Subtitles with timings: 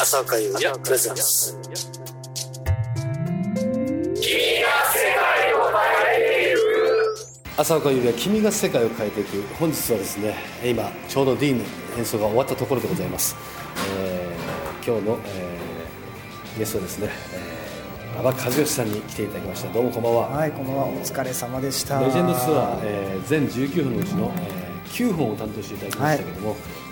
[0.00, 1.58] 浅岡優也プレゼンス
[7.56, 9.42] 浅岡優也君が世界を変えていく。
[9.58, 11.64] 本日はですね今ちょうどディーンの
[11.98, 13.34] 演奏が終わったところでございます、
[14.00, 19.72] えー今日の、えーゲストはですね、えー馬場和義さんに来ていただきました。
[19.72, 20.84] どうもこんばんは、はい、こんばんは。
[20.86, 22.00] お疲れ様でした。
[22.00, 26.87] レジェンドツアー、えー全19分のうちの、えー9本を担当していただきましたけども、えー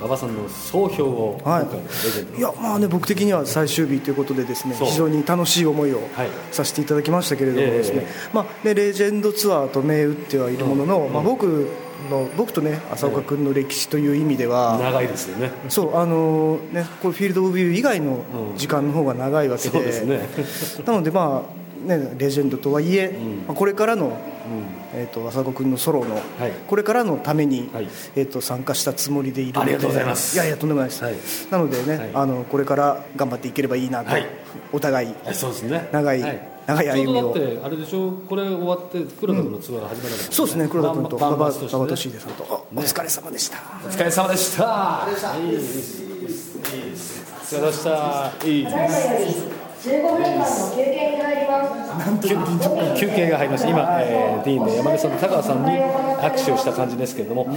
[0.00, 1.66] 馬場さんの総評を今はい。
[1.66, 6.28] 回のレジェンドいやまあね僕的には最終日ということでですね非常に楽しい思いをはい。
[6.52, 11.68] させていただきましたけれどもですね、ええまあねレジェンドツアーと銘打ってはいるものの、まあ僕
[12.10, 15.50] の僕とね浅岡君の歴史という意味では、長いですよね。
[15.68, 18.24] そうあのねこれフィールドオブビュー以外の
[18.56, 20.20] 時間の方が長いわけで、そうですね。
[20.86, 24.18] なのでまあねレジェンドとはいえ、まあこれからの、
[24.94, 26.22] えー、と浅岡君のソロの、はい。
[26.66, 27.88] これからのために、はい。
[28.16, 30.34] えー、と参加したつもりでいるのでありがとうございます。
[30.34, 31.14] いやいやとんでもないです、はい。
[31.50, 32.10] なのでね、はい。
[32.14, 34.26] あのこれから頑張っていければいいなと、はい。
[34.72, 35.88] お互いあそうですね。
[35.92, 36.20] 長い
[36.66, 37.32] 長い歩みを。
[37.34, 43.58] ちょうどだってあれでしょこれ終わって黒田君のツアーが始まるわけそうですね黒田君と馬場俊秀さんと、あお疲れ様でした。
[43.84, 45.06] お疲れ様でした。
[45.40, 46.02] いいです。
[46.02, 46.58] いいです。
[46.74, 47.24] いいです。
[47.40, 48.46] お疲れ様でした。
[48.46, 49.57] いいただいまより
[49.88, 50.44] 15分間の
[50.76, 51.78] 休憩に入ります。
[52.28, 52.36] 休
[53.00, 53.68] 休憩が入りました。
[53.70, 57.50] 今、えー、ディーンの山根さんと高川さんに握手をした感じですけれども、さ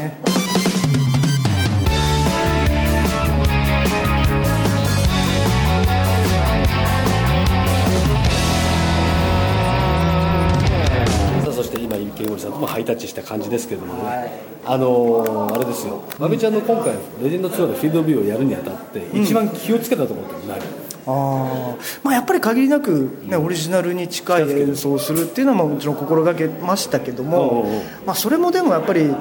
[11.49, 14.31] あそして今池森さんともハイタッチした感じですけれどもね、
[14.65, 20.90] あのーあれですよ、まべちゃんの今回レジェンドツアーでフィールドビューをやるにあたって、一番気をつけたところって何？
[21.05, 21.99] あー。
[22.03, 29.13] まあ、やっぱり限りなく、ねオリジナルに近い演奏をするっていうのはまあもちろん心がけましたけども、まあ、それもでもやっぱり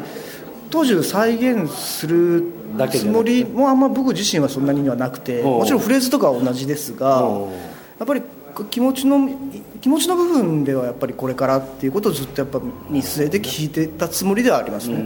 [0.71, 2.45] 当時を再現する
[2.93, 7.29] つもりもあんま僕自身はそんなにはなくてもちろんフレーズとかは同じですが
[7.99, 8.23] やっぱり
[8.71, 9.29] 気持ちの
[9.81, 15.03] 気持ちの部分ではやっぱりこれからっていうことをずっとやっぱ見据えて聴いてたつもりではありますね。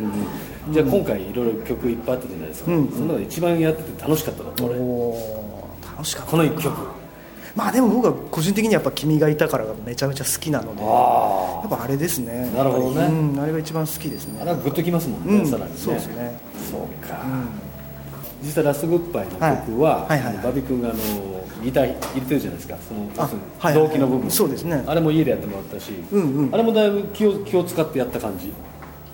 [0.71, 5.34] じゃあ今回いろいろ曲いっぱいあったじゃないですか、その中で一番やってて楽しかったのはこれ？
[5.97, 6.31] 楽しかった。
[6.31, 6.73] この一曲。
[7.57, 12.51] まあでも僕は個人的にやっぱ「君がいたから」がめちゃめちゃ好きなのであやっぱあれですね。
[12.53, 13.07] なるほどね。
[13.07, 14.41] うん、あれが一番好きですね。
[14.43, 15.47] あれはグッときますもんね、うん。
[15.47, 15.79] さらにね。
[15.79, 16.37] そうですね。
[16.69, 17.17] そうか、
[18.43, 19.33] 実際ラストグッバイの
[19.67, 20.09] 曲は、はい。
[20.09, 20.45] はいはいはい。
[20.45, 20.99] バビ君があの
[21.63, 22.77] ギター入れてるじゃないですか。
[22.89, 23.87] そのあ要するにはいはい。
[23.87, 24.83] 動機の部分、そうですね。
[24.85, 26.53] あれも家でやってもらったし、うんうん。
[26.53, 28.53] あれもだいぶ気を気を使ってやった感じ？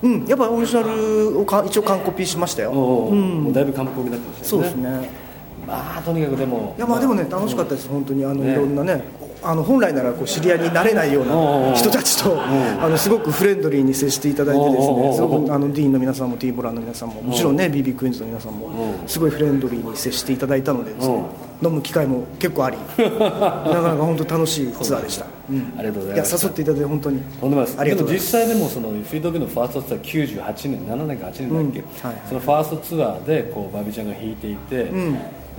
[0.01, 0.25] うん。
[0.25, 2.71] やっぱオリジナルをか一応完コピしましたよ。
[2.71, 3.15] おうう。
[3.15, 3.43] ん。
[3.43, 4.67] もうだいぶ完璧になってましたよね。
[4.67, 5.20] そうですね
[5.67, 8.25] まあとにかくでもいやまあでもね楽しかったです本当に。
[8.25, 8.53] あのね。
[8.53, 9.03] いろんなね
[9.43, 21.23] あの本来ならこう知り合いになれないような人たちとあのすごくフレンドリーに接していただいてですねすごくあのディーンの皆さんもティーボランの皆さんももちろんね BB クイーンズの皆さんもすごいフレンドリーに接していただいたのでですね
[21.63, 25.25] 飲む機会も結構あり なかなか本当楽しいツアーでした。
[25.49, 25.73] うん。
[25.77, 27.21] ありがとうございいやます誘っていただいて本当に。
[27.39, 28.31] とんでもないですありがとうございます。
[28.31, 31.85] でも実際でもそのフィールドビューのファーストツアー98年7年か8年だっけ、うん。
[32.01, 34.91] はいはいそのファーストツアーでこうバビちゃんが弾いていて、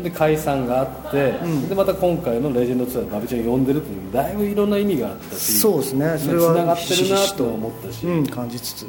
[0.01, 1.33] で解散があって、
[1.69, 6.19] でまた今回のレジェンドツアーでバビちゃんを呼んでるっていうだいぶいろんな意味があったしそうですね。
[6.19, 8.87] それはつながってるなと思ったし、うん、感じつつ、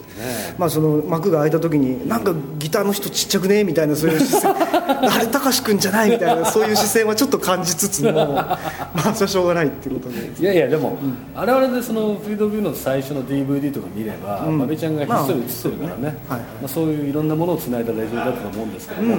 [0.58, 4.54] まあ、その幕が開いた時になんかギターの人ちっちゃくねみたいなそういう視線。
[4.84, 8.58] あれ貴司君じゃないみたいなそういう視線はちょっと感じつつも ま
[8.96, 10.32] あそれはしょうがないっていうことで。
[10.40, 10.98] いやいやでも、
[11.36, 19.18] あれはあれでそのフィールドビューの最初の DVD とか見れば、バビちゃんがひっそり映ってるからね、はいまあ、そういういろんなものをつないだレジェンドだったと思うんですけども、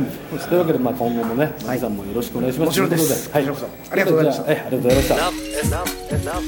[0.48, 2.52] というわけでまあ今後もね、さんもよろしくお願い。
[2.52, 3.42] しますもちろんですとい。
[3.42, 3.52] ありが
[4.06, 4.44] とうございました。
[4.50, 6.44] ありがとうございました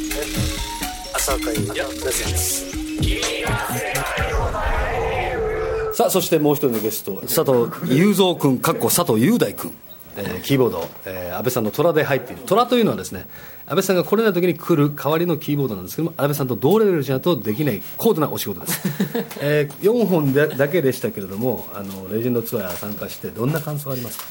[5.94, 7.22] さあそしてもう一人のゲスト。
[7.22, 9.72] 佐藤雄三君かっこ佐藤雄大君、
[10.18, 12.42] えーキーボード、えー安倍さんの虎で入っている。
[12.46, 13.26] 虎というのはですね
[13.66, 18.80] 安倍さんが来れない時に来る代わりのキーボードなんですけども安倍さんと同レベルじゃないとできない高度なお仕事です、
[19.40, 24.24] えー、4本でだけでしたけれどもあのレジェンドツアー参加してどんな感想ありますか？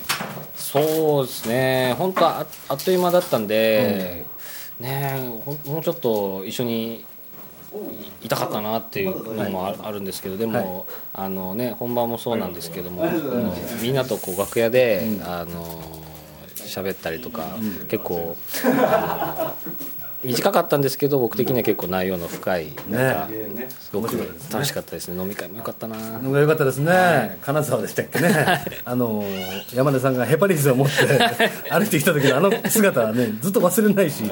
[0.55, 1.95] そうですね。
[1.97, 4.25] 本当ああっという間だったんで、
[4.79, 7.05] ねほんもうちょっと一緒に
[8.21, 15.81] いいたかったなっていうのもああるんですけどでも、あのね本番もそうなんですけども、あのみんなとこう楽屋で、あの
[16.55, 19.85] 喋ったりとか、結構あの
[20.25, 23.29] 短かったんですけど僕的には結構内容の深いなんか
[23.79, 24.17] すごく
[24.51, 25.21] 楽しかったですね。
[25.21, 25.95] 飲み会も良かったな。
[25.95, 29.23] よかったですね、金沢でしたっけね、あの
[29.73, 30.93] 山根さんがヘパリスを持って
[31.71, 34.23] 歩いてきた時のあの姿はね、ずっと忘れないし、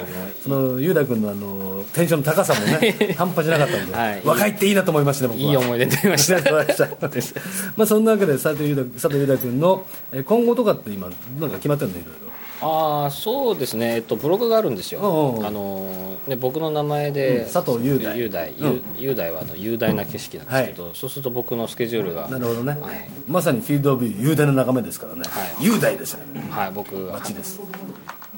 [0.44, 4.22] その雄大君のあのテンションの高さもね、半端じゃなかったんで、はい。
[4.24, 5.50] 若いっていいなと思いましたね、僕は。
[5.50, 6.52] いい思い出になりました。
[6.54, 6.88] ました
[7.78, 8.76] まあそんなわけで佐藤雄
[9.28, 11.10] 大君のえー今後とかって今
[11.40, 12.34] なんか決まってるのいろいろ
[12.64, 18.18] ああそうですね、えっと、ブログがあるんですよ、うんうんあのね、僕の名前で、うん佐藤雄大。
[18.18, 18.74] 雄大、うん。
[18.74, 23.10] 雄雄大はあの雄大な景色なんですけど、そうすると僕のスケジュールがなるほどね、はい。
[23.28, 25.66] まさにフィールドオブ雄大な眺めですからね、はい。
[25.66, 26.42] 雄大ですよね。
[26.50, 27.60] はい僕が街です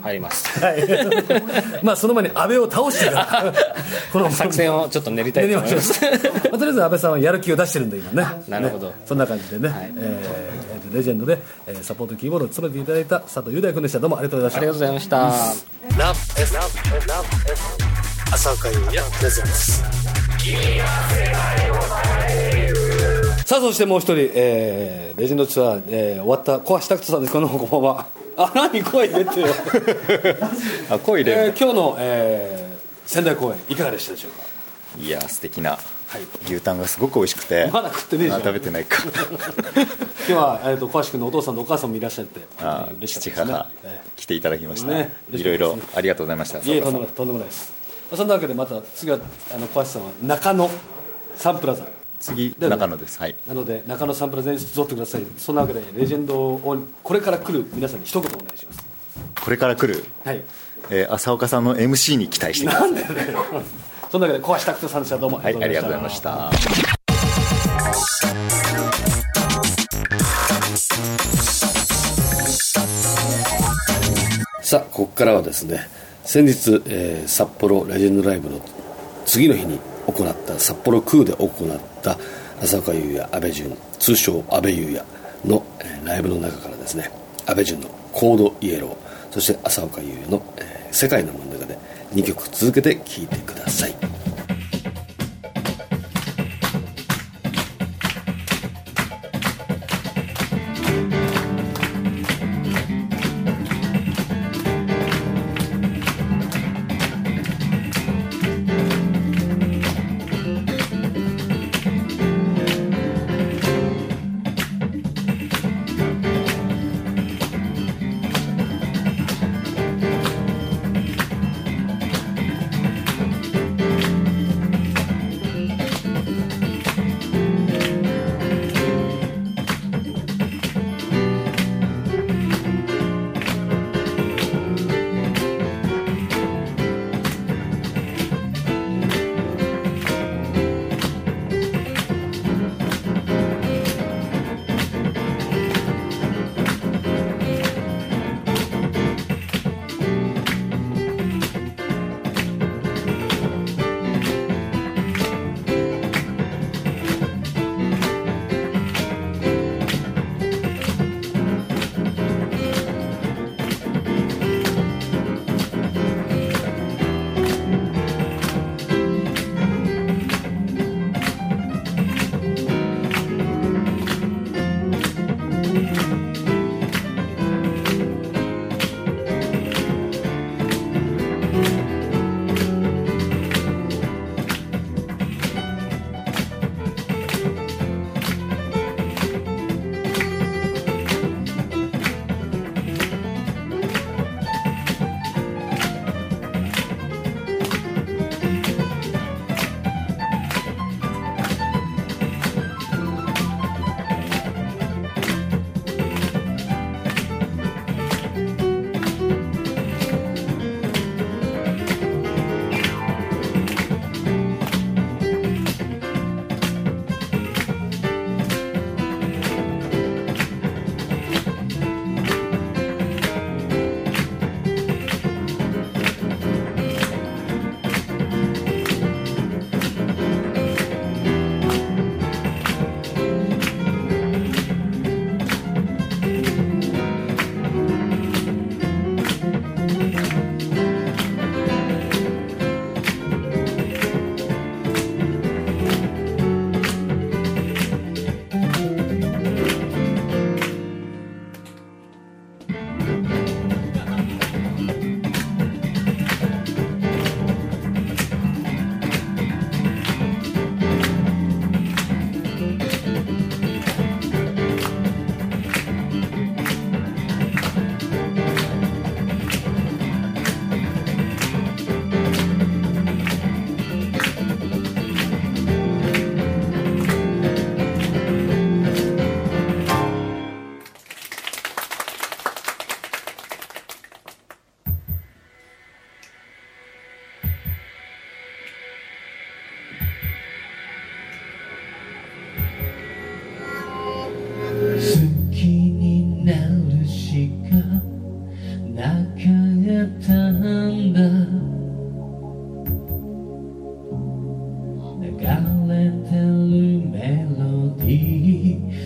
[0.05, 0.59] 入ります。
[0.63, 1.83] はい。
[1.83, 3.53] まあその前に安倍を倒してから
[4.13, 5.99] この作戦をちょっと練りたいと思います。
[6.03, 6.11] まあ
[6.51, 8.27] とりあえず安倍さんはやる気を出してるんで今ね。
[8.47, 8.89] なるほど。
[8.89, 8.93] ね。
[9.07, 9.91] そんな感じでね、はい。
[9.97, 13.99] えーえーとレジェンドで、えーサポートキーボードを務めていただいた佐藤雄大君でした。
[13.99, 14.61] どうもありがとうございました。
[14.61, 15.17] ありがとうございました、
[15.97, 16.67] ラブ F ラブ。
[16.97, 19.83] F ラブ F 浅岡優也レゼンです。
[23.45, 27.33] さあそしてもう一人、えーレジェンドツアー、えー終わった小橋拓人さんです。
[27.33, 28.05] このこんばんは
[28.37, 29.47] あ何声入れてよ
[30.89, 34.43] あ声入れる、えー今日の、えー仙台公演いかがでしたでしょうか？
[34.99, 35.71] いや素敵な。
[35.71, 36.21] はい。
[36.47, 37.69] 牛タンがすごく美味しくて。
[37.71, 38.41] まだ食ってねえじゃん。
[38.41, 39.03] あ食べてないか。
[40.27, 43.53] 今日は、えー、と小橋君のお父さんとお母さんもいらっしゃってあ嬉しか父ったですね。
[43.53, 46.57] 母え来ていただきました、ねいろいろありがとうございました。
[46.57, 47.73] ーいえとんでもない佐とんでもないです
[48.15, 49.19] そんなわけでまた次は
[49.53, 50.69] あの小橋さんは中野
[51.35, 51.83] サンプラザ
[52.25, 53.19] 次中野です。
[53.19, 53.36] はい。
[53.48, 55.24] なので中野サンプラザに集ってください。
[55.38, 58.86] そんなわけでレジェンドをこれから来る皆さんに一言お願いします。
[59.44, 60.42] これから来る、はい。
[60.89, 63.45] えー浅岡さんの MC に期待してくださいなんでだよ。
[64.12, 65.18] そんなわけで小橋拓人さんでした。
[65.18, 66.51] どうもはいありがとうございました。
[74.62, 75.88] さあここからはですね
[76.24, 78.60] 先日、えー札幌レジェンドライブの
[79.25, 82.17] 次の日に行った札幌空で行った
[82.61, 85.03] 浅岡優也阿部淳通称阿部優也
[85.45, 85.63] の、
[86.03, 87.11] ライブの中からですね
[87.45, 88.95] 阿部淳の「コードイエロー」
[89.31, 90.41] そして浅岡優也の、
[90.91, 91.77] 世界の真ん中」で
[92.13, 93.95] 2曲続けて聴いてください「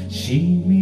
[0.09, 0.78] しみ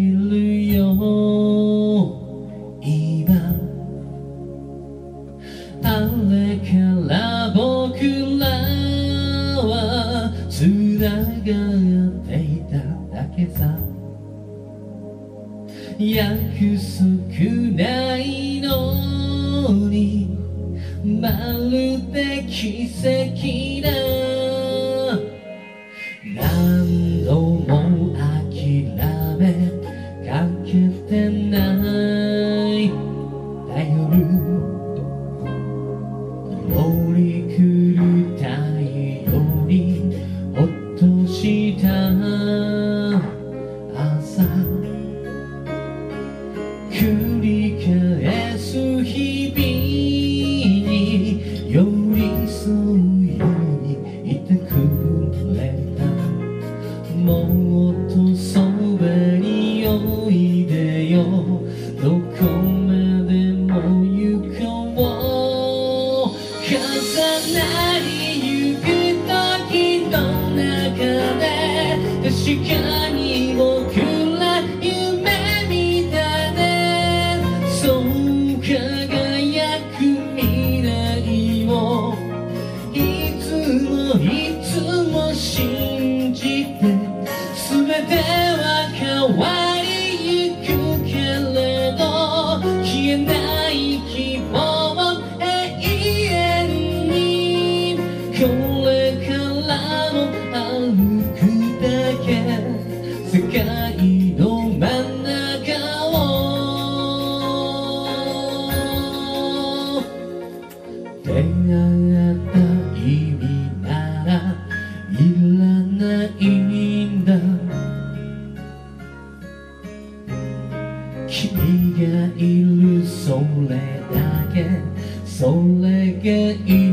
[123.38, 124.82] Soledad,
[125.24, 126.87] soledad.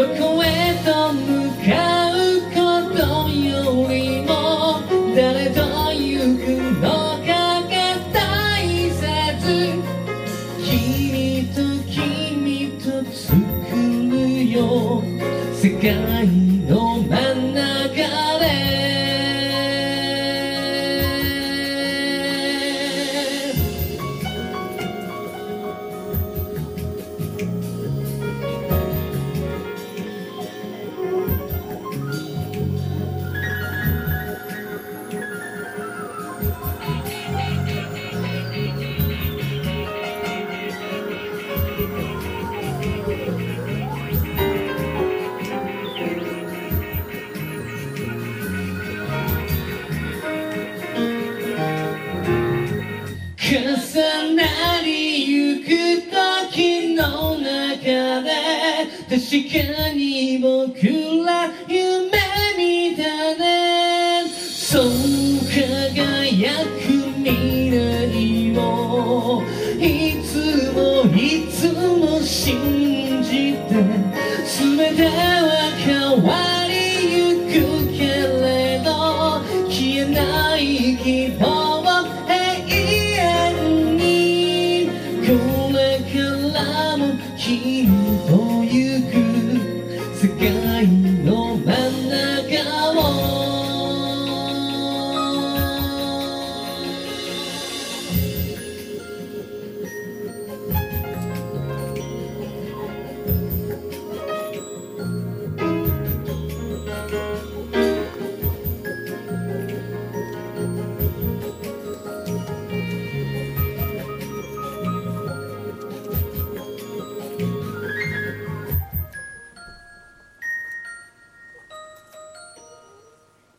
[0.00, 0.60] Look away
[59.30, 59.72] she can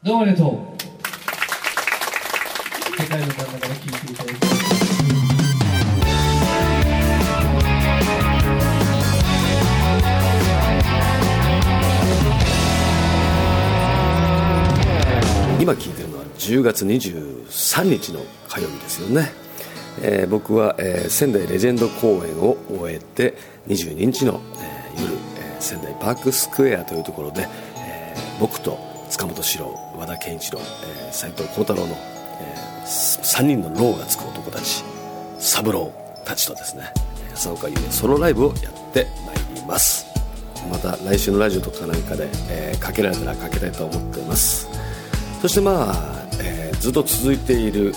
[0.03, 0.49] どうもありがとう。
[2.99, 4.35] 世界の真ん中で聴いていただき
[15.61, 19.31] 今聴いてるのは10月23日の火曜日ですよね、
[20.01, 23.35] えー、僕は、えー、仙台レジェンド公演を終えて
[23.67, 31.95] 22日の、えー、夜、えー、仙台パークスクエアというところで、えー、僕と塚本史郎和田健一郎えー藤幸太郎の、
[32.39, 34.83] え3人のローがつく男たち
[35.37, 35.91] 三郎
[36.23, 36.93] たちとですね
[37.33, 40.05] 浅岡優也ソロライブをやってまいります。
[40.69, 44.67] また来週のラジオとかなんかで、えーかけられたらかけたいと思っています。
[45.41, 45.95] そしてまあ、
[46.41, 47.91] えーずっと続いている、え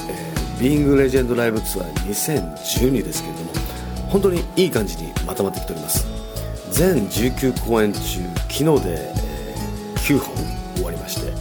[0.58, 3.52] ー、ビーングレジェンドライブツアー2012ですけれども
[4.08, 6.06] 本当にいい感じにまとまってきております。
[6.70, 8.00] 全19公演中
[8.50, 10.63] 昨日で、えー9本。
[11.04, 11.32] まして、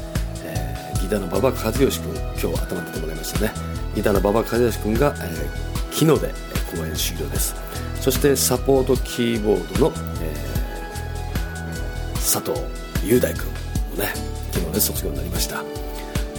[0.45, 3.51] えーギターの馬場和義君今日頭に出てもらいましたね。
[3.95, 6.33] ギターの馬場和義君が、えー昨日で
[6.75, 7.55] 公演終了です。
[8.01, 12.59] そしてサポートキーボードの、えー佐藤
[13.05, 13.51] 雄大君も
[13.97, 14.13] ね
[14.51, 15.63] 昨日で卒業になりました。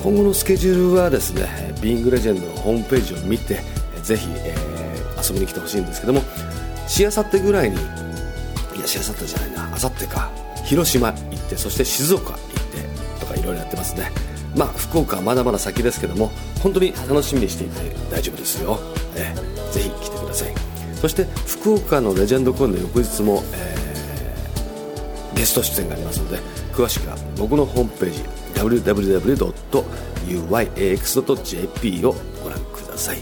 [0.02, 3.60] 今後のスケジュールはですねビーングレジェンドのホームページを見て
[4.02, 4.74] ぜひ、えー
[5.26, 6.20] 遊びに来てほしいんですけども
[6.86, 7.76] しあさってぐらいに
[8.76, 10.30] いやしあさってじゃないなあさってか
[10.66, 12.38] 広島行ってそして静岡行
[13.44, 14.10] ろいろやってますね。
[14.56, 16.30] まあ福岡はまだまだ先ですけども
[16.62, 18.78] 本当に楽しみにしていて大丈夫ですよ、
[19.16, 20.54] えーぜひ来てください。
[21.00, 26.38] そして福岡のレジェンド公演の翌日も、えーゲスト出演がありますので
[26.72, 28.22] 詳しくは僕のホームページ
[28.54, 29.44] www.uyax.jp
[32.06, 32.14] を
[32.44, 33.18] ご覧ください。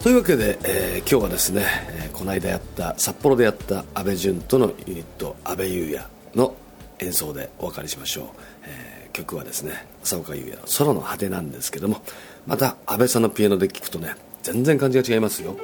[0.00, 1.64] というわけで、えー今日はですね、
[2.00, 6.54] えーこの間やった札幌でやった阿部淳とのユニット阿部裕也の
[7.00, 8.26] 演奏でお別れしましょう、
[8.64, 9.72] えー曲はですね
[10.04, 12.02] 浅岡優也のソロの果てなんですけども
[12.46, 15.56] また阿部さんのピアノで聴くとね全然感じが違いますよ。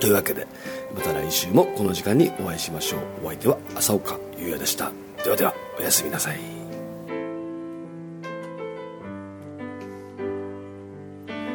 [0.00, 0.46] というわけで
[0.94, 3.00] また来週もこの時間にお会いしましょう。
[3.24, 4.92] お相手は浅岡優也でした。
[5.24, 6.38] ではではおやすみなさい。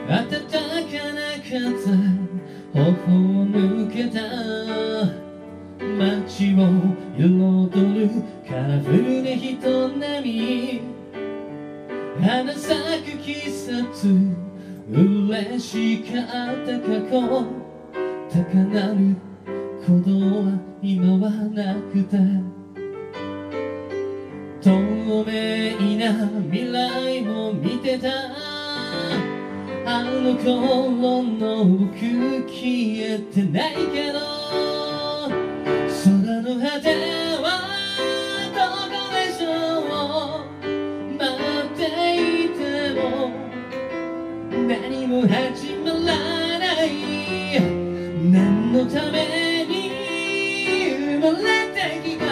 [0.07, 0.41] 暖かな
[1.43, 1.59] 風
[2.73, 4.19] 頬を抜けた
[5.97, 6.57] 街を
[7.17, 8.09] 彩る
[8.47, 10.81] カラフルな人並み
[12.21, 14.51] 花咲く季節
[14.91, 17.61] 嬉しかった過去。
[18.29, 19.15] 高鳴る
[19.81, 22.17] 鼓動は今はなくて。
[24.61, 25.31] 透明
[25.97, 26.05] な
[26.51, 28.09] 未来を見てた。
[29.85, 31.95] あの頃の僕
[32.47, 34.40] 消えてないけど。
[44.67, 45.99] 何も始まら
[46.57, 47.59] ない。
[48.31, 49.91] 何のために
[50.97, 52.25] 生まれてきた。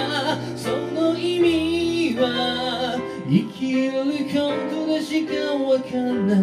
[0.58, 2.98] その意味は。
[3.30, 3.92] 生きる
[4.34, 6.40] ことでしかわかんない。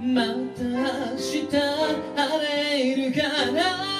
[0.00, 0.22] ま
[0.54, 3.93] た明日晴れるかな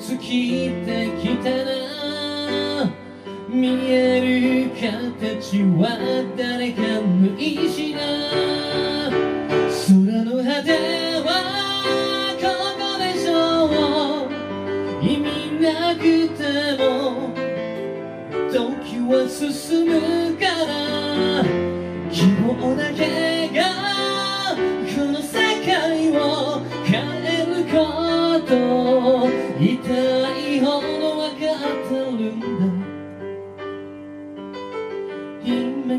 [0.00, 1.70] 尽きてきたな？
[3.48, 5.80] 見える形は
[6.36, 8.00] 誰かの意志だ。
[9.88, 10.68] 空の果て
[11.20, 11.28] は
[12.40, 12.42] こ
[12.78, 13.30] こでしょ
[13.68, 15.04] う。
[15.04, 15.26] 意味
[15.60, 16.00] なく
[16.30, 16.40] て
[16.78, 16.82] も
[18.50, 18.56] 時
[19.00, 19.40] は進
[19.86, 19.90] む
[20.36, 20.72] から。
[22.10, 23.00] 希望だけ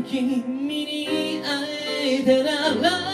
[0.06, 0.42] 君
[0.84, 3.13] に会えたなら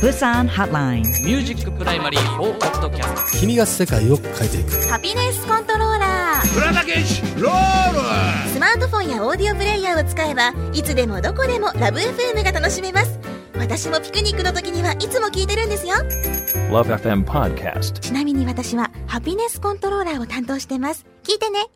[0.00, 1.02] Busan Hotline.
[1.24, 4.70] ミュージックプライマリー4ポッドキャスト君が世界を変えていく。
[4.88, 7.92] ハピネスコントローラープラダケシロー
[8.46, 8.52] ル。
[8.52, 13.18] スマートフォンやオーディオプレイヤーを使えばいつでもどこでもラブ f m が楽しめます。
[13.58, 15.94] 私もピクニックの時にはいつも聞いてるんですよ。
[16.70, 17.98] Love FM Podcast.
[17.98, 21.06] ちなみに私はハピネスコントローラーを担当してます。
[21.24, 21.66] 聞いてね